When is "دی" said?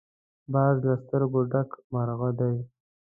2.39-2.55